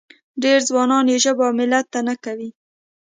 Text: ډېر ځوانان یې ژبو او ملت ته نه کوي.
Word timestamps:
ډېر 0.43 0.59
ځوانان 0.69 1.05
یې 1.11 1.17
ژبو 1.23 1.43
او 1.47 1.53
ملت 1.59 1.85
ته 1.93 1.99
نه 2.07 2.15
کوي. 2.23 2.49